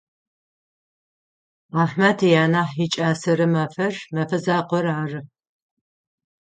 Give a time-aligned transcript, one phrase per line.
[1.81, 5.21] Ахьмэд янахь икӏасэрэ мэфэр мэфэзакъор ары.